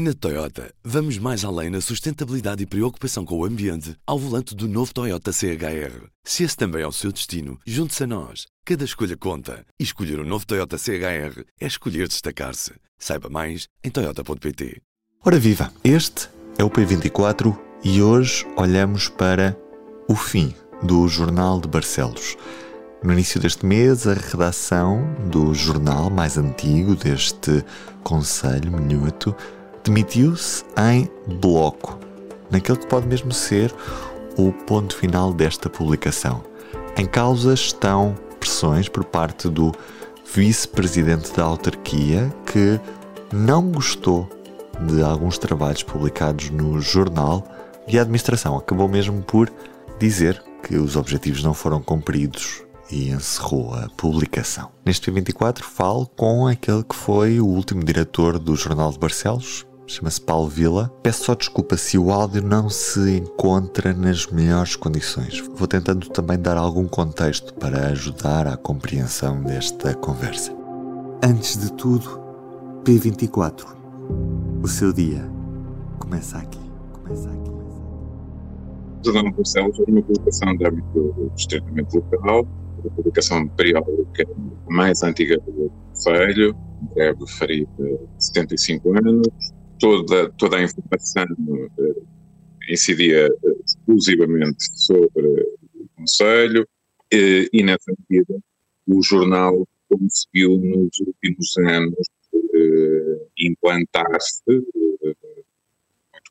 Na 0.00 0.14
Toyota, 0.14 0.72
vamos 0.84 1.18
mais 1.18 1.44
além 1.44 1.70
na 1.70 1.80
sustentabilidade 1.80 2.62
e 2.62 2.66
preocupação 2.66 3.24
com 3.24 3.36
o 3.36 3.44
ambiente 3.44 3.96
ao 4.06 4.16
volante 4.16 4.54
do 4.54 4.68
novo 4.68 4.94
Toyota 4.94 5.32
CHR. 5.32 6.06
Se 6.22 6.44
esse 6.44 6.56
também 6.56 6.82
é 6.82 6.86
o 6.86 6.92
seu 6.92 7.10
destino, 7.10 7.58
junte-se 7.66 8.04
a 8.04 8.06
nós. 8.06 8.46
Cada 8.64 8.84
escolha 8.84 9.16
conta. 9.16 9.66
E 9.76 9.82
escolher 9.82 10.20
o 10.20 10.22
um 10.22 10.24
novo 10.24 10.46
Toyota 10.46 10.78
CHR 10.78 11.42
é 11.60 11.66
escolher 11.66 12.06
destacar-se. 12.06 12.74
Saiba 12.96 13.28
mais 13.28 13.66
em 13.82 13.90
Toyota.pt. 13.90 14.80
Ora 15.26 15.36
viva! 15.40 15.72
Este 15.82 16.28
é 16.56 16.62
o 16.62 16.70
P24 16.70 17.58
e 17.82 18.00
hoje 18.00 18.46
olhamos 18.56 19.08
para 19.08 19.58
o 20.08 20.14
fim 20.14 20.54
do 20.80 21.08
Jornal 21.08 21.60
de 21.60 21.66
Barcelos. 21.66 22.36
No 23.02 23.12
início 23.12 23.40
deste 23.40 23.66
mês, 23.66 24.06
a 24.06 24.14
redação 24.14 25.02
do 25.28 25.52
jornal 25.54 26.08
mais 26.08 26.38
antigo 26.38 26.94
deste 26.94 27.64
Conselho 28.04 28.70
Minuto 28.70 29.34
demitiu-se 29.88 30.64
em 30.76 31.10
bloco, 31.40 31.98
naquele 32.50 32.78
que 32.78 32.86
pode 32.86 33.06
mesmo 33.06 33.32
ser 33.32 33.74
o 34.36 34.52
ponto 34.52 34.94
final 34.94 35.32
desta 35.32 35.70
publicação. 35.70 36.44
Em 36.96 37.06
causa 37.06 37.54
estão 37.54 38.14
pressões 38.38 38.86
por 38.86 39.02
parte 39.02 39.48
do 39.48 39.72
vice-presidente 40.34 41.32
da 41.32 41.44
autarquia 41.44 42.30
que 42.44 42.78
não 43.32 43.72
gostou 43.72 44.28
de 44.86 45.02
alguns 45.02 45.38
trabalhos 45.38 45.82
publicados 45.82 46.50
no 46.50 46.80
jornal 46.80 47.42
e 47.88 47.98
a 47.98 48.02
administração 48.02 48.58
acabou 48.58 48.88
mesmo 48.88 49.22
por 49.22 49.50
dizer 49.98 50.42
que 50.62 50.76
os 50.76 50.96
objetivos 50.96 51.42
não 51.42 51.54
foram 51.54 51.80
cumpridos 51.80 52.62
e 52.90 53.08
encerrou 53.08 53.74
a 53.74 53.88
publicação. 53.96 54.70
Neste 54.84 55.10
P24 55.10 55.62
falo 55.62 56.06
com 56.06 56.46
aquele 56.46 56.84
que 56.84 56.94
foi 56.94 57.40
o 57.40 57.46
último 57.46 57.82
diretor 57.82 58.38
do 58.38 58.54
Jornal 58.54 58.92
de 58.92 58.98
Barcelos, 58.98 59.66
chama-se 59.88 60.20
Paulo 60.20 60.48
Vila. 60.48 60.92
Peço 61.02 61.24
só 61.24 61.34
desculpa 61.34 61.76
se 61.76 61.98
o 61.98 62.10
áudio 62.10 62.42
não 62.42 62.68
se 62.68 63.16
encontra 63.16 63.92
nas 63.92 64.26
melhores 64.26 64.76
condições. 64.76 65.40
Vou 65.54 65.66
tentando 65.66 66.08
também 66.10 66.38
dar 66.38 66.56
algum 66.56 66.86
contexto 66.86 67.54
para 67.54 67.88
ajudar 67.88 68.46
à 68.46 68.56
compreensão 68.56 69.42
desta 69.42 69.94
conversa. 69.94 70.52
Antes 71.24 71.56
de 71.56 71.72
tudo, 71.72 72.20
P24. 72.84 73.66
O 74.62 74.68
seu 74.68 74.92
dia 74.92 75.28
começa 75.98 76.38
aqui. 76.38 76.60
Começa 76.92 77.28
aqui. 77.28 77.50
Jornal 79.04 79.24
de 79.24 79.36
Barcelos 79.36 79.78
é 79.78 79.90
uma 79.90 80.02
publicação 80.02 80.56
de 80.56 80.66
âmbito 80.66 81.32
estritamente 81.36 81.96
local, 81.96 82.46
a 82.84 82.90
publicação 82.90 83.48
periódica 83.48 84.26
mais 84.68 85.02
antiga 85.02 85.38
do 85.38 85.70
Conselho, 85.88 86.56
deve 86.94 87.26
ferir 87.26 87.66
75 88.18 88.90
anos, 88.90 89.28
toda, 89.78 90.30
toda 90.32 90.56
a 90.56 90.62
informação 90.62 91.26
uh, 91.78 92.06
incidia 92.68 93.28
exclusivamente 93.64 94.64
sobre 94.74 95.26
o 95.74 95.88
Conselho 95.96 96.62
uh, 96.62 97.48
e, 97.52 97.62
nessa 97.62 97.92
medida, 98.08 98.38
o 98.86 99.02
jornal 99.02 99.66
conseguiu, 99.88 100.58
nos 100.58 100.98
últimos 101.00 101.56
anos, 101.58 102.08
implantar-se 103.38 104.42
muito 104.48 104.66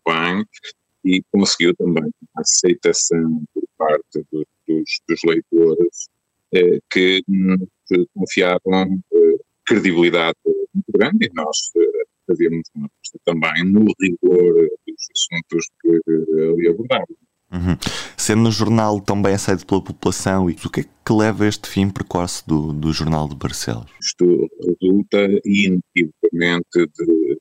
bem 0.06 0.46
e 1.06 1.24
conseguiu 1.32 1.76
também 1.76 2.12
a 2.36 2.42
aceitação 2.42 3.44
por 3.54 3.64
parte 3.78 4.26
do, 4.32 4.46
dos, 4.68 5.02
dos, 5.08 5.20
leitores 5.26 6.10
que 6.92 7.24
confiavam 8.14 9.02
credibilidade 9.66 10.38
muito 10.46 10.92
grande 10.94 11.28
e 11.28 11.34
nós 11.34 11.72
fazíamos 12.28 12.68
uma 12.76 12.88
aposta 12.88 13.20
também 13.26 13.64
no 13.66 13.86
rigor 14.00 14.70
dos 14.86 15.08
assuntos 15.16 15.68
que 15.82 15.90
ali 16.52 16.68
abordávamos. 16.68 17.28
Uhum. 17.52 17.78
Sendo 18.18 18.42
no 18.42 18.52
jornal 18.52 19.00
tão 19.00 19.22
bem 19.22 19.34
aceito 19.34 19.66
pela 19.66 19.82
população, 19.82 20.48
o 20.48 20.70
que 20.70 20.82
é 20.82 20.84
que 20.84 21.14
leva 21.14 21.48
este 21.48 21.70
fim 21.70 21.90
precoce 21.90 22.46
do, 22.46 22.74
do 22.74 22.92
Jornal 22.92 23.30
de 23.30 23.36
Barcelos? 23.36 23.90
Isto 24.02 24.50
resulta 24.62 25.28
inequivocamente 25.46 26.68
de 26.76 27.38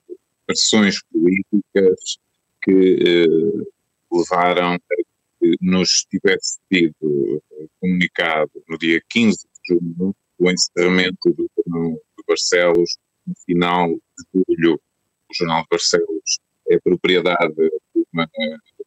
pressões 0.47 1.03
políticas 1.12 2.19
que 2.62 2.99
eh, 3.05 3.66
levaram 4.12 4.75
a 4.75 4.78
que 4.78 5.56
nos 5.60 6.06
tivesse 6.09 6.59
sido 6.72 7.43
comunicado 7.81 8.50
no 8.69 8.78
dia 8.78 9.00
15 9.09 9.39
de 9.39 9.75
junho 9.75 10.15
o 10.39 10.50
encerramento 10.50 11.33
do 11.33 11.50
Jornal 11.56 11.93
de 11.93 12.25
Barcelos 12.27 12.97
no 13.27 13.34
final 13.44 13.89
de 13.89 14.43
julho, 14.49 14.81
Jornal 15.38 15.62
de 15.62 15.69
Barcelos 15.70 16.38
é 16.69 16.78
propriedade 16.78 17.54
de 17.54 18.06
uma, 18.12 18.28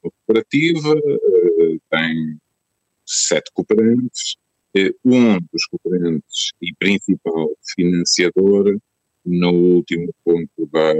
cooperativa, 0.01 0.95
uh, 0.95 1.81
tem 1.89 2.39
sete 3.05 3.51
cooperantes, 3.53 4.35
uh, 4.75 4.95
um 5.05 5.39
dos 5.51 5.65
cooperantes 5.67 6.51
e 6.61 6.73
principal 6.75 7.49
financiador, 7.75 8.77
no 9.25 9.51
último 9.51 10.13
ponto 10.23 10.65
da, 10.71 10.93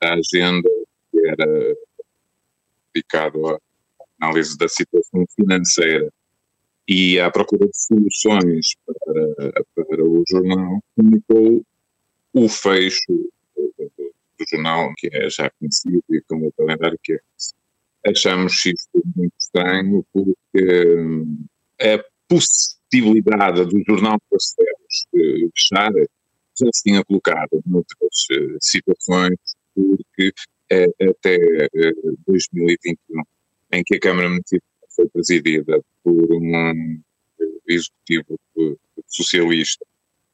da 0.00 0.14
agenda, 0.14 0.68
que 1.10 1.26
era 1.26 1.76
dedicado 2.92 3.46
à 3.48 3.58
análise 4.20 4.56
da 4.58 4.68
situação 4.68 5.24
financeira 5.34 6.12
e 6.86 7.18
à 7.18 7.30
procura 7.30 7.66
de 7.66 7.76
soluções 7.76 8.74
para, 8.84 9.64
para 9.74 10.04
o 10.04 10.22
jornal, 10.28 10.80
comunicou 10.94 11.64
o 12.34 12.48
fecho 12.48 13.30
do, 14.44 14.56
jornal, 14.56 14.92
que 14.96 15.08
é 15.12 15.28
já 15.30 15.50
conhecido, 15.58 16.02
e 16.10 16.20
com 16.22 16.46
o 16.46 16.52
calendário 16.52 16.98
que 17.02 17.14
é 17.14 17.20
Achamos 18.06 18.54
isto 18.66 19.02
muito 19.16 19.32
estranho, 19.40 20.04
porque 20.12 20.98
hum, 20.98 21.46
a 21.80 22.04
possibilidade 22.28 23.64
do 23.64 23.82
jornal 23.86 24.18
Parceiros 24.30 25.06
fechar 25.56 25.90
já 25.92 26.68
se 26.72 26.82
tinha 26.82 27.02
colocado 27.04 27.62
noutras 27.64 28.26
uh, 28.30 28.58
situações, 28.60 29.38
porque 29.74 30.28
uh, 30.72 31.10
até 31.10 31.36
uh, 31.36 32.18
2021, 32.26 33.22
em 33.72 33.82
que 33.82 33.96
a 33.96 34.00
Câmara 34.00 34.28
Municipal 34.28 34.68
foi 34.94 35.08
presidida 35.08 35.82
por 36.02 36.32
um 36.32 37.00
executivo 37.66 38.38
socialista 39.06 39.84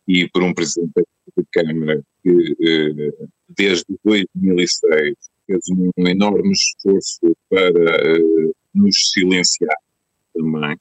e 0.06 0.28
por 0.28 0.42
um 0.42 0.53
presidente 0.53 1.06
de 1.37 1.44
Câmara 1.53 2.03
que, 2.22 2.56
eh, 2.60 3.27
desde 3.60 3.84
2006, 4.03 5.15
fez 5.47 5.60
um 5.71 6.09
enorme 6.09 6.53
esforço 6.53 7.37
para 7.50 7.60
eh, 7.60 8.53
nos 8.75 9.10
silenciar 9.12 9.76
também. 10.32 10.76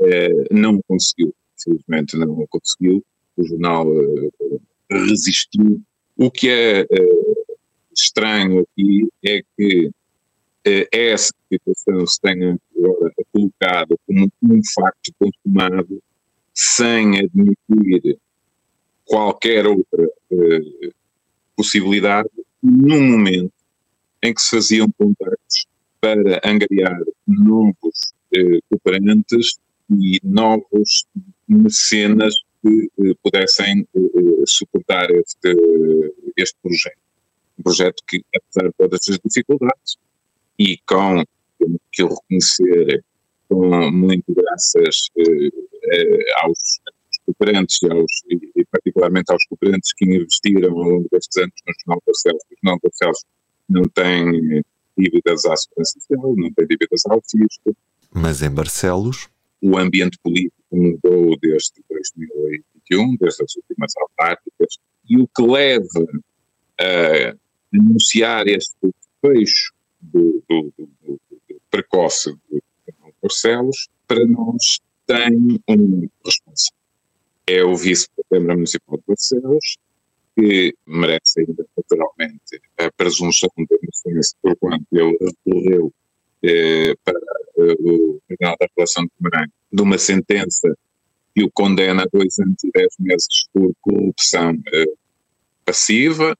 Eh, 0.00 0.44
não 0.50 0.80
conseguiu, 0.88 1.32
infelizmente 1.56 2.16
não 2.16 2.46
conseguiu. 2.48 3.04
O 3.36 3.46
jornal 3.46 3.86
resistiu. 4.90 5.80
O 6.16 6.30
que 6.30 6.48
é 6.48 6.86
estranho 7.94 8.60
aqui 8.60 9.08
é 9.24 9.42
que 9.56 9.90
essa 10.90 11.32
situação 11.52 12.06
se 12.06 12.20
tenha 12.20 12.58
agora 12.76 13.12
colocado 13.30 13.98
como 14.06 14.32
um 14.42 14.60
facto 14.74 15.12
consumado 15.18 16.02
sem 16.54 17.18
admitir 17.18 18.18
qualquer 19.04 19.66
outra 19.66 20.08
possibilidade 21.56 22.28
num 22.62 23.02
momento 23.02 23.52
em 24.22 24.34
que 24.34 24.40
se 24.40 24.50
faziam 24.50 24.90
contactos 24.98 25.66
para 26.00 26.40
angariar 26.44 26.98
novos 27.26 28.12
eh, 28.34 28.60
cooperantes 28.68 29.58
e 29.90 30.20
novos 30.22 31.06
mecenas 31.48 32.34
que 32.62 32.88
eh, 33.00 33.14
pudessem 33.22 33.86
eh, 33.94 34.42
suportar 34.46 35.10
este, 35.10 35.54
este 36.36 36.56
projeto. 36.62 36.98
Um 37.58 37.62
projeto 37.62 38.02
que, 38.06 38.22
apesar 38.34 38.68
de 38.68 38.74
todas 38.76 39.00
as 39.08 39.18
dificuldades, 39.24 39.96
e 40.58 40.78
com, 40.86 41.24
que 41.92 42.02
eu 42.02 42.08
reconhecer, 42.08 43.04
com 43.48 43.90
muito 43.90 44.34
graças 44.34 45.10
eh, 45.18 45.50
eh, 45.92 46.24
aos 46.42 46.80
cooperantes 47.26 47.82
e, 47.82 47.90
aos, 47.90 48.12
e, 48.30 48.64
particularmente 48.70 49.32
aos 49.32 49.44
cooperantes 49.46 49.92
que 49.94 50.04
investiram 50.04 50.70
ao 50.70 50.84
longo 50.84 51.08
destes 51.10 51.36
anos 51.36 51.54
no 51.66 51.74
Jornal 51.80 52.02
Barcelos. 52.06 52.42
O 52.44 52.54
Jornal 52.62 52.80
Barcelos 52.82 53.24
não 53.68 53.82
tem 53.82 54.64
dívidas 54.96 55.44
à 55.44 55.56
Segurança 55.56 56.00
Social, 56.00 56.36
não 56.36 56.52
tem 56.52 56.66
dívidas 56.66 57.02
ao 57.06 57.20
fisco. 57.20 57.76
Mas 58.12 58.42
em 58.42 58.50
Barcelos? 58.50 59.28
O 59.60 59.76
ambiente 59.76 60.18
político 60.22 60.54
mudou 60.72 61.36
desde 61.40 61.82
2021, 61.90 63.16
desde 63.16 63.42
as 63.42 63.56
últimas 63.56 63.92
autárquicas, 63.96 64.78
e 65.08 65.18
o 65.18 65.28
que 65.28 65.42
leva 65.42 66.06
a 66.80 67.34
anunciar 67.74 68.46
este 68.46 68.76
fecho 69.20 69.72
do, 70.00 70.42
do, 70.48 70.72
do, 70.78 70.88
do 71.02 71.60
precoce 71.70 72.32
do 72.32 72.62
Barcelos, 73.22 73.88
para 74.06 74.24
nós 74.26 74.80
tem 75.06 75.60
um 75.68 76.08
responsável 76.24 76.85
é 77.46 77.64
o 77.64 77.76
vice 77.76 78.08
da 78.30 78.40
Municipal 78.40 78.98
de 78.98 79.04
Barcelos, 79.06 79.78
que 80.34 80.74
merece 80.86 81.40
ainda 81.40 81.66
naturalmente 81.76 82.60
a 82.78 82.90
presunção 82.92 83.50
de 83.56 83.78
inocência 83.82 84.36
por 84.42 84.56
quanto 84.56 84.84
ele 84.92 85.16
recorreu 85.20 85.92
eh, 86.42 86.94
para 87.04 87.18
eh, 87.58 87.76
o 87.80 88.20
Tribunal 88.26 88.56
da 88.60 88.66
Relação 88.76 89.04
de 89.04 89.10
Guimarães 89.18 89.50
de 89.72 89.82
uma 89.82 89.98
sentença 89.98 90.76
que 91.34 91.44
o 91.44 91.50
condena 91.50 92.02
a 92.02 92.08
dois 92.12 92.38
anos 92.38 92.62
e 92.64 92.70
dez 92.70 92.94
meses 92.98 93.48
por 93.52 93.72
corrupção 93.80 94.52
eh, 94.72 94.84
passiva, 95.64 96.36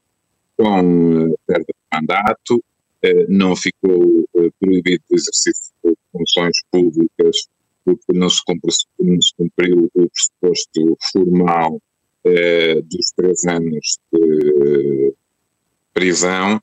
com 0.56 1.32
eh, 1.32 1.34
perda 1.46 1.64
de 1.66 1.98
mandato, 1.98 2.64
eh, 3.02 3.26
não 3.28 3.54
ficou 3.56 4.24
eh, 4.36 4.50
proibido 4.60 5.04
o 5.10 5.14
exercício 5.14 5.72
de 5.84 5.94
funções 6.12 6.56
públicas 6.70 7.48
porque 7.86 8.12
não 8.12 8.28
se, 8.28 8.44
cumpriu, 8.44 8.74
não 8.98 9.22
se 9.22 9.32
cumpriu 9.36 9.90
o 9.94 10.10
pressuposto 10.10 10.98
formal 11.12 11.80
dos 12.90 13.12
três 13.16 13.44
anos 13.44 13.98
de 14.12 15.14
prisão. 15.94 16.60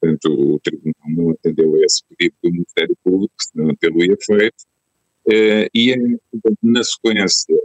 Portanto, 0.00 0.26
o 0.26 0.58
Tribunal 0.58 0.94
não 1.08 1.30
atendeu 1.30 1.76
a 1.76 1.84
esse 1.84 2.02
pedido 2.08 2.34
do 2.42 2.50
Ministério 2.50 2.96
Público, 3.04 3.34
senão 3.38 3.74
tê-lo-ia 3.76 4.16
feito. 4.20 4.66
e, 5.72 6.18
na 6.60 6.82
sequência 6.82 7.56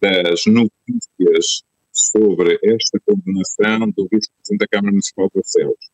das 0.00 0.42
notícias 0.46 1.64
sobre 1.92 2.58
esta 2.62 2.98
condenação 3.06 3.90
do 3.90 4.08
vice-presidente 4.10 4.58
da 4.58 4.68
Câmara 4.68 4.92
Municipal 4.92 5.26
de 5.28 5.34
Barcelos 5.34 5.90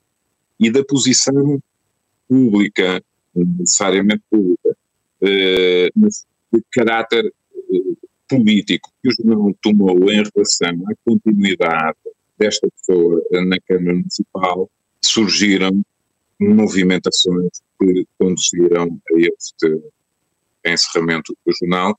e 0.59 0.71
da 0.71 0.85
posição 0.85 1.63
pública, 2.29 3.03
necessariamente 3.35 4.23
pública, 4.31 4.77
eh, 5.23 5.89
de 6.52 6.62
caráter 6.73 7.26
eh, 7.26 8.06
político 8.29 8.91
que 9.02 9.08
o 9.08 9.12
jornal 9.12 9.55
tomou 9.62 10.11
em 10.11 10.23
relação 10.23 10.85
à 10.88 10.94
continuidade 11.05 11.99
desta 12.38 12.69
pessoa 12.70 13.23
na 13.32 13.61
Câmara 13.61 13.97
Municipal, 13.97 14.70
surgiram 15.02 15.82
movimentações 16.41 17.61
que 17.79 18.06
conduziram 18.19 19.00
a 19.12 19.19
este 19.19 19.82
encerramento 20.64 21.37
do 21.44 21.52
jornal. 21.61 21.99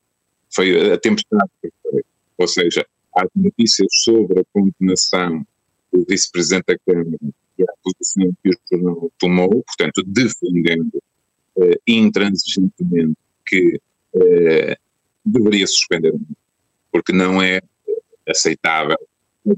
Foi 0.54 0.92
a 0.92 0.98
tempestade 0.98 1.50
perfeita, 1.62 2.08
ou 2.38 2.48
seja, 2.48 2.86
as 3.16 3.30
notícias 3.36 3.88
sobre 4.04 4.40
a 4.40 4.44
condenação 4.52 5.46
do 5.92 6.06
vice-presidente 6.08 6.66
da 6.68 6.78
Câmara 6.86 7.18
e 7.58 7.64
a 7.64 7.74
posição 7.84 8.34
que 8.44 8.50
o 8.50 8.60
jornal 8.72 9.12
tomou, 9.20 9.64
portanto, 9.64 10.04
defendendo 10.06 11.02
eh, 11.60 11.80
intransigentemente 11.88 13.18
que 13.46 13.80
eh, 14.16 14.78
deveria 15.26 15.68
suspender, 15.68 16.14
porque 16.92 17.14
não 17.14 17.42
é 17.42 17.62
aceitável. 18.28 18.98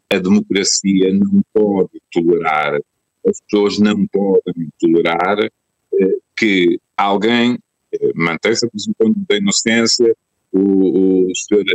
A 0.10 0.18
democracia 0.18 1.14
não 1.14 1.42
pode 1.54 2.02
tolerar, 2.12 2.80
as 3.28 3.42
pessoas 3.42 3.80
não 3.80 4.08
podem 4.08 4.70
tolerar 4.80 5.40
eh, 5.44 6.18
que 6.38 6.80
alguém 6.96 7.58
eh, 7.92 8.12
mantenha-se 8.16 8.66
a 8.66 8.70
presunção 8.70 9.14
da 9.30 9.38
inocência, 9.38 10.16
o, 10.52 11.30
o 11.30 11.36
senhor 11.36 11.66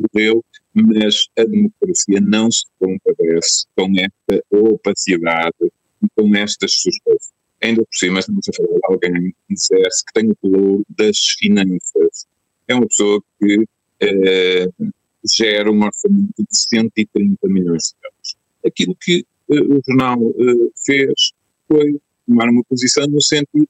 recorreu, 0.00 0.44
mas 0.74 1.28
a 1.38 1.44
democracia 1.44 2.20
não 2.20 2.50
se 2.50 2.64
compadece 2.78 3.66
com 3.76 3.92
esta 3.96 4.44
opacidade 4.50 5.54
e 6.02 6.06
com 6.16 6.34
estas 6.34 6.72
suspeitas. 6.72 7.31
Ainda 7.62 7.82
por 7.84 7.94
cima, 7.94 8.18
estamos 8.18 8.48
a 8.48 8.52
falar 8.56 8.74
de 8.74 8.80
alguém 8.84 9.30
que 9.30 9.54
dissesse 9.54 10.04
que 10.04 10.12
tem 10.12 10.30
o 10.30 10.36
valor 10.42 10.82
das 10.88 11.18
finanças. 11.38 12.26
É 12.66 12.74
uma 12.74 12.86
pessoa 12.86 13.22
que 13.38 13.58
uh, 13.58 14.92
gera 15.24 15.70
um 15.70 15.82
orçamento 15.82 16.34
de 16.38 16.46
130 16.50 17.38
milhões 17.44 17.94
de 17.94 18.08
euros. 18.08 18.36
Aquilo 18.66 18.96
que 19.00 19.24
uh, 19.48 19.76
o 19.76 19.80
jornal 19.86 20.18
uh, 20.20 20.72
fez 20.84 21.32
foi 21.68 22.00
tomar 22.26 22.48
uma 22.48 22.64
posição 22.64 23.06
no 23.06 23.20
sentido 23.20 23.68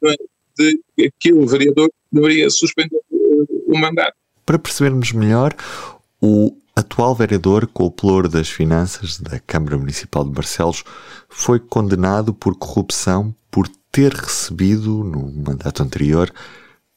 de 0.56 0.80
que 0.96 1.06
aquele 1.06 1.46
vereador 1.46 1.90
deveria 2.10 2.48
suspender 2.48 3.00
o 3.10 3.78
mandato. 3.78 4.16
Para 4.46 4.58
percebermos 4.58 5.12
melhor, 5.12 5.54
o 6.20 6.56
atual 6.74 7.14
vereador 7.14 7.66
com 7.66 7.84
o 7.84 7.90
pelouro 7.90 8.28
das 8.28 8.48
finanças 8.48 9.20
da 9.20 9.38
Câmara 9.38 9.76
Municipal 9.76 10.24
de 10.24 10.30
Barcelos 10.30 10.82
foi 11.28 11.60
condenado 11.60 12.32
por 12.32 12.56
corrupção 12.56 13.34
por 13.50 13.68
ter 13.92 14.14
recebido, 14.14 15.04
no 15.04 15.30
mandato 15.30 15.82
anterior, 15.82 16.32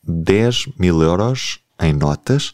10 0.02 0.70
mil 0.80 1.02
euros 1.02 1.60
em 1.80 1.94
notas, 1.94 2.54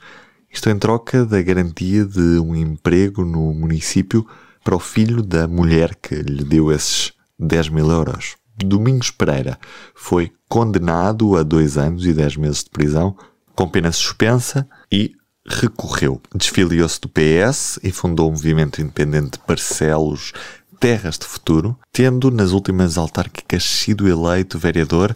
isto 0.52 0.70
em 0.70 0.78
troca 0.78 1.26
da 1.26 1.42
garantia 1.42 2.04
de 2.04 2.40
um 2.40 2.56
emprego 2.56 3.24
no 3.24 3.54
município 3.54 4.28
para 4.64 4.76
o 4.76 4.80
filho 4.80 5.22
da 5.22 5.48
mulher 5.48 5.96
que 5.96 6.16
lhe 6.16 6.44
deu 6.44 6.72
esses 6.72 7.14
10 7.40 7.70
mil 7.70 7.90
euros. 7.90 8.36
Domingos 8.58 9.12
Pereira 9.12 9.58
foi 9.96 10.32
condenado 10.50 11.38
a 11.38 11.44
dois 11.44 11.78
anos 11.78 12.06
e 12.06 12.14
dez 12.14 12.36
meses 12.36 12.64
de 12.64 12.70
prisão 12.70 13.16
com 13.56 13.70
pena 13.70 13.92
suspensa 13.92 14.68
e 14.92 15.16
recorreu. 15.48 16.22
Desfiliou-se 16.36 17.00
do 17.00 17.10
PS 17.10 17.80
e 17.84 17.92
fundou 17.92 18.30
o 18.30 18.32
movimento 18.32 18.82
independente 18.82 19.40
Barcelos 19.48 20.34
Terras 20.82 21.18
de 21.18 21.26
Futuro, 21.26 21.80
tendo 21.94 22.30
nas 22.30 22.52
últimas 22.52 22.98
autárquicas 22.98 23.64
sido 23.64 24.10
eleito 24.10 24.60
vereador 24.60 25.16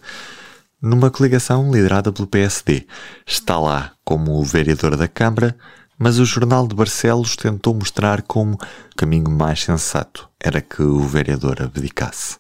numa 0.82 1.12
coligação 1.12 1.70
liderada 1.74 2.12
pelo 2.14 2.28
PSD. 2.28 2.88
Está 3.26 3.60
lá 3.60 3.94
como 4.06 4.42
vereador 4.44 4.96
da 4.96 5.10
Câmara, 5.10 5.58
mas 5.98 6.20
o 6.20 6.26
Jornal 6.26 6.68
de 6.68 6.76
Barcelos 6.76 7.36
tentou 7.36 7.74
mostrar 7.74 8.22
como 8.22 8.54
o 8.54 8.96
caminho 8.96 9.30
mais 9.30 9.62
sensato 9.62 10.30
era 10.40 10.62
que 10.62 10.82
o 10.82 11.00
vereador 11.00 11.62
abdicasse. 11.62 12.38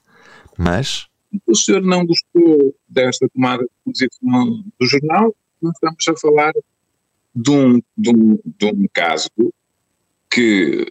Mas. 0.57 1.07
O 1.45 1.55
senhor 1.55 1.81
não 1.81 2.05
gostou 2.05 2.73
desta 2.87 3.27
tomada 3.33 3.63
de 3.63 3.69
posição 3.83 4.63
do 4.79 4.85
jornal 4.87 5.35
nós 5.61 5.73
estamos 5.73 6.07
a 6.07 6.15
falar 6.15 6.53
de 7.35 7.51
um, 7.51 7.81
de 7.97 8.09
um, 8.09 8.39
de 8.45 8.65
um 8.65 8.85
caso 8.93 9.29
que 10.29 10.85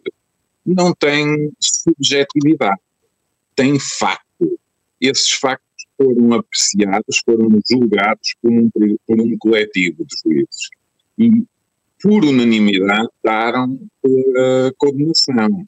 não 0.65 0.95
tem 0.95 1.53
subjetividade, 1.61 2.81
tem 3.55 3.79
facto. 3.79 4.59
Esses 5.01 5.33
factos 5.33 5.85
foram 5.97 6.33
apreciados, 6.33 7.23
foram 7.25 7.61
julgados 7.71 8.35
por 8.41 8.51
um, 8.51 8.71
por 8.71 9.21
um 9.21 9.39
coletivo 9.39 10.05
de 10.05 10.17
juízes 10.23 10.69
e, 11.19 11.45
por 12.03 12.25
unanimidade, 12.25 13.09
daram 13.23 13.79
a 14.07 14.73
condenação. 14.79 15.67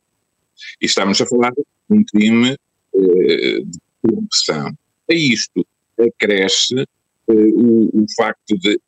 E 0.81 0.87
estamos 0.87 1.21
a 1.21 1.27
falar 1.27 1.53
de 1.53 1.65
um 1.91 2.03
crime 2.05 2.57
eh, 2.95 3.61
de 3.65 3.79
corrupção. 4.03 4.69
A 5.11 5.15
isto 5.15 5.67
acresce 5.99 6.81
eh, 6.81 7.33
o, 7.33 8.03
o 8.03 8.07
facto 8.17 8.57
de 8.59 8.81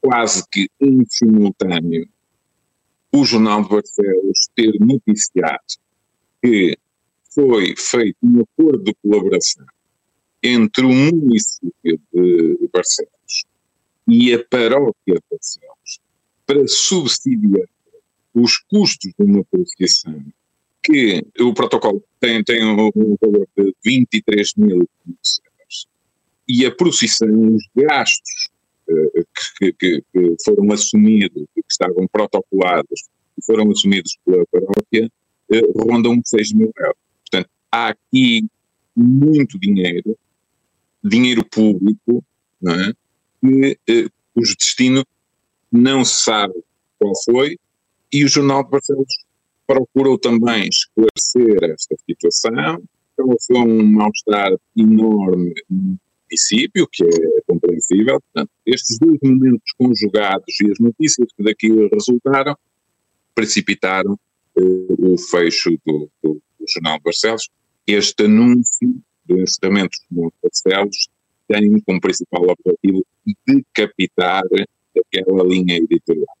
quase 0.00 0.44
que 0.50 0.68
em 0.80 1.04
simultâneo 1.06 2.08
o 3.12 3.24
Jornal 3.24 3.62
de 3.62 3.68
Barcelos 3.68 4.48
ter 4.54 4.74
noticiado 4.80 5.62
que 6.42 6.76
foi 7.34 7.74
feito 7.76 8.16
um 8.22 8.40
acordo 8.40 8.84
de 8.84 8.94
colaboração 9.02 9.66
entre 10.42 10.84
o 10.84 10.92
município 10.92 12.00
de 12.12 12.68
Barcelos 12.72 13.44
e 14.08 14.32
a 14.32 14.44
paróquia 14.44 15.14
de 15.14 15.22
Barcelos 15.30 16.00
para 16.46 16.66
subsidiar 16.68 17.68
os 18.34 18.58
custos 18.58 19.12
de 19.18 19.24
uma 19.24 19.44
procissão 19.44 20.24
que 20.82 21.26
o 21.40 21.52
protocolo 21.52 22.02
tem, 22.20 22.44
tem 22.44 22.64
um 22.64 22.76
valor 22.76 23.48
de 23.56 23.74
23 23.84 24.54
mil 24.56 24.88
euros. 25.06 25.40
E 26.48 26.64
a 26.64 26.72
procissão, 26.72 27.28
os 27.28 27.64
gastos 27.74 28.48
que, 28.86 29.72
que, 29.72 30.02
que, 30.12 30.36
foram 30.44 30.72
assumidos, 30.72 31.44
que 31.54 31.62
estavam 31.68 32.06
protocolados 32.08 33.08
e 33.38 33.44
foram 33.44 33.70
assumidos 33.70 34.16
pela 34.24 34.44
paróquia, 34.46 35.10
eh, 35.52 35.60
rondam 35.76 36.20
6 36.24 36.52
mil 36.52 36.72
euros. 36.76 36.96
Portanto, 37.22 37.50
há 37.70 37.88
aqui 37.88 38.46
muito 38.94 39.58
dinheiro, 39.58 40.16
dinheiro 41.02 41.44
público, 41.44 42.24
não 42.60 42.74
é? 42.74 42.92
que 43.40 43.78
eh, 43.88 44.08
cujo 44.34 44.56
destino 44.56 45.04
não 45.70 46.04
se 46.04 46.22
sabe 46.22 46.54
qual 46.98 47.12
foi, 47.24 47.58
e 48.12 48.24
o 48.24 48.28
Jornal 48.28 48.64
de 48.64 48.70
Barcelos 48.70 49.24
procurou 49.66 50.18
também 50.18 50.68
esclarecer 50.68 51.70
esta 51.70 51.96
situação, 52.08 52.82
causou 53.16 53.66
um 53.66 53.84
mal-estar 53.84 54.52
enorme 54.76 55.54
município, 56.28 56.88
que 56.90 57.04
é 57.04 57.40
compreensível. 57.46 58.20
Portanto, 58.20 58.50
estes 58.66 58.98
dois 58.98 59.18
momentos 59.22 59.72
conjugados 59.78 60.60
e 60.60 60.70
as 60.70 60.78
notícias 60.78 61.28
que 61.36 61.42
daqui 61.42 61.68
resultaram 61.92 62.56
precipitaram 63.34 64.18
eh, 64.56 64.62
o 64.98 65.18
fecho 65.18 65.70
do, 65.84 66.10
do, 66.22 66.34
do, 66.34 66.66
Jornal 66.68 66.98
de 66.98 67.04
Barcelos. 67.04 67.48
Este 67.86 68.24
anúncio 68.24 69.00
do 69.26 69.38
encerramento 69.38 69.98
do 70.10 70.14
Jornal 70.14 70.30
de 70.30 70.38
Barcelos 70.42 71.08
tem 71.48 71.80
como 71.80 72.00
principal 72.00 72.42
objetivo 72.48 73.04
decapitar 73.46 74.42
aquela 74.98 75.44
linha 75.44 75.76
editorial. 75.76 76.36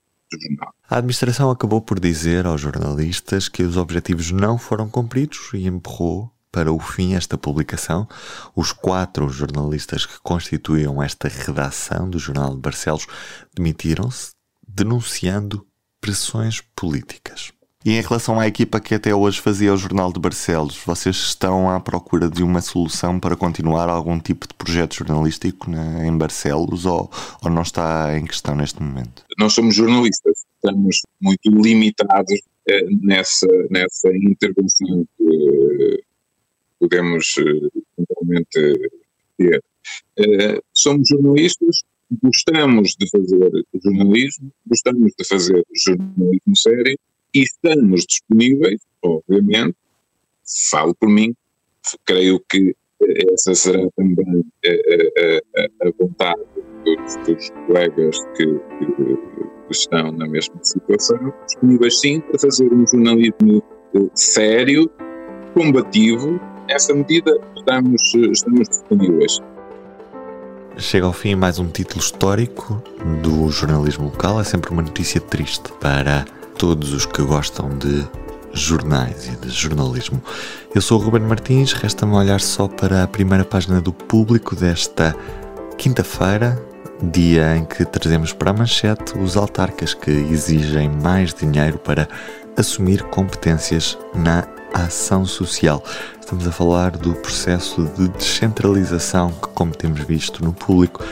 A 0.88 0.98
administração 0.98 1.50
acabou 1.50 1.80
por 1.80 2.00
dizer 2.00 2.46
aos 2.46 2.60
jornalistas 2.60 3.48
que 3.48 3.62
os 3.62 3.76
objetivos 3.76 4.32
não 4.32 4.58
foram 4.58 4.88
cumpridos 4.88 5.50
e 5.54 5.66
empurrou 5.66 6.32
para 6.50 6.72
o 6.72 6.78
fim 6.78 7.14
esta 7.14 7.36
publicação. 7.36 8.08
Os 8.54 8.72
quatro 8.72 9.28
jornalistas 9.28 10.06
que 10.06 10.18
constituíam 10.22 11.02
esta 11.02 11.28
redação 11.28 12.08
do 12.08 12.18
Jornal 12.18 12.54
de 12.54 12.60
Barcelos 12.60 13.06
demitiram-se, 13.54 14.30
denunciando 14.66 15.66
pressões 16.00 16.62
políticas. 16.74 17.52
E 17.86 17.92
em 17.92 18.00
relação 18.00 18.40
à 18.40 18.48
equipa 18.48 18.80
que 18.80 18.96
até 18.96 19.14
hoje 19.14 19.40
fazia 19.40 19.72
o 19.72 19.76
Jornal 19.76 20.12
de 20.12 20.18
Barcelos, 20.18 20.76
vocês 20.84 21.14
estão 21.14 21.70
à 21.70 21.78
procura 21.78 22.28
de 22.28 22.42
uma 22.42 22.60
solução 22.60 23.20
para 23.20 23.36
continuar 23.36 23.88
algum 23.88 24.18
tipo 24.18 24.48
de 24.48 24.54
projeto 24.54 24.96
jornalístico 24.96 25.70
na, 25.70 26.04
em 26.04 26.18
Barcelos 26.18 26.84
ou, 26.84 27.08
ou 27.44 27.48
não 27.48 27.62
está 27.62 28.18
em 28.18 28.26
questão 28.26 28.56
neste 28.56 28.82
momento? 28.82 29.24
Nós 29.38 29.52
somos 29.52 29.76
jornalistas, 29.76 30.44
estamos 30.56 31.00
muito 31.20 31.48
limitados 31.48 32.40
eh, 32.68 32.86
nessa, 33.00 33.46
nessa 33.70 34.08
intervenção 34.16 35.06
que 35.16 36.02
podemos 36.78 37.34
eventualmente 37.38 38.90
ter. 39.36 39.62
Eh, 40.18 40.60
somos 40.72 41.08
jornalistas, 41.08 41.82
gostamos 42.22 42.96
de 42.98 43.08
fazer 43.10 43.64
jornalismo, 43.84 44.52
gostamos 44.66 45.12
de 45.18 45.24
fazer 45.24 45.64
jornalismo 45.74 46.56
sério 46.56 46.98
e 47.34 47.42
estamos 47.42 48.04
disponíveis, 48.06 48.80
obviamente, 49.02 49.76
falo 50.70 50.94
por 50.94 51.08
mim, 51.08 51.34
creio 52.04 52.40
que 52.48 52.74
essa 53.32 53.54
será 53.54 53.88
também 53.96 54.44
a, 54.64 55.86
a, 55.86 55.90
vontade 55.98 56.40
dos, 56.84 57.16
dos 57.26 57.50
colegas 57.66 58.18
que, 58.36 58.46
que, 58.46 59.46
estão 59.70 60.12
na 60.12 60.26
mesma 60.26 60.62
situação, 60.62 61.32
disponíveis 61.46 62.00
sim 62.00 62.20
para 62.20 62.38
fazer 62.38 62.72
um 62.72 62.86
jornalismo 62.86 63.62
eh, 63.94 64.08
sério, 64.14 64.88
combativo, 65.54 66.40
nessa 66.68 66.94
medida 66.94 67.38
estamos, 67.56 68.14
estamos 68.14 68.68
disponíveis. 68.68 69.38
Chega 70.78 71.06
ao 71.06 71.12
fim 71.12 71.34
mais 71.34 71.58
um 71.58 71.68
título 71.68 72.00
histórico 72.00 72.82
do 73.22 73.48
jornalismo 73.50 74.06
local. 74.06 74.40
É 74.40 74.44
sempre 74.44 74.70
uma 74.70 74.82
notícia 74.82 75.20
triste 75.20 75.72
para 75.80 76.26
todos 76.58 76.92
os 76.92 77.06
que 77.06 77.22
gostam 77.22 77.70
de 77.78 78.06
jornais 78.52 79.26
e 79.26 79.36
de 79.36 79.48
jornalismo. 79.48 80.22
Eu 80.74 80.82
sou 80.82 81.00
o 81.00 81.02
Ruben 81.02 81.22
Martins, 81.22 81.72
resta-me 81.72 82.14
olhar 82.14 82.40
só 82.40 82.68
para 82.68 83.02
a 83.02 83.06
primeira 83.06 83.44
página 83.44 83.80
do 83.80 83.92
público 83.92 84.54
desta 84.54 85.16
quinta-feira, 85.78 86.62
dia 87.02 87.56
em 87.56 87.64
que 87.64 87.84
trazemos 87.84 88.32
para 88.32 88.50
a 88.50 88.54
manchete 88.54 89.18
os 89.18 89.36
autarcas 89.36 89.92
que 89.94 90.10
exigem 90.10 90.90
mais 90.90 91.34
dinheiro 91.34 91.78
para 91.78 92.08
assumir 92.56 93.02
competências 93.04 93.98
na 94.14 94.46
ação 94.74 95.24
social. 95.24 95.82
Estamos 96.26 96.48
a 96.48 96.50
falar 96.50 96.96
do 96.96 97.14
processo 97.14 97.84
de 97.96 98.08
descentralização 98.08 99.30
que, 99.30 99.46
como 99.50 99.72
temos 99.72 100.00
visto 100.00 100.44
no 100.44 100.52
público, 100.52 101.04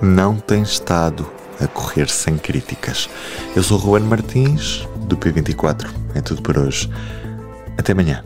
não 0.00 0.40
tem 0.40 0.62
estado 0.62 1.30
a 1.60 1.68
correr 1.68 2.08
sem 2.08 2.38
críticas. 2.38 3.10
Eu 3.54 3.62
sou 3.62 3.76
Ruan 3.76 4.00
Martins, 4.00 4.88
do 5.06 5.18
P24. 5.18 5.92
É 6.14 6.22
tudo 6.22 6.40
por 6.40 6.56
hoje. 6.56 6.88
Até 7.76 7.92
amanhã. 7.92 8.24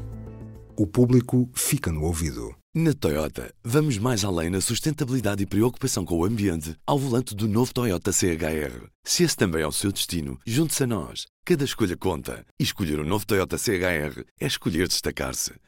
O 0.77 0.87
público 0.87 1.51
fica 1.55 1.91
no 1.91 2.05
ouvido. 2.05 2.55
Na 2.73 2.95
Toyota, 2.95 3.53
vamos 3.65 3.99
mais 3.99 4.25
além 4.25 4.49
na 4.49 4.61
sustentabilidade 4.61 5.43
e 5.43 5.47
preocupação 5.47 6.05
com 6.05 6.19
o 6.19 6.25
ambiente 6.25 6.77
ao 6.87 7.01
volante 7.01 7.35
do 7.35 7.49
novo 7.49 7.75
Toyota 7.75 8.13
CHR. 8.13 8.87
Se 9.05 9.25
esse 9.25 9.37
também 9.37 9.63
é 9.63 9.67
o 9.67 9.73
seu 9.73 9.91
destino, 9.91 10.39
junte-se 10.47 10.85
a 10.85 10.87
nós. 10.87 11.27
Cada 11.45 11.65
escolha 11.65 11.97
conta. 11.97 12.47
E 12.61 12.63
escolher 12.63 13.01
o 13.01 13.03
um 13.03 13.09
novo 13.09 13.27
Toyota 13.27 13.59
CHR 13.59 14.23
é 14.39 14.47
escolher 14.47 14.87
destacar-se. 14.87 15.51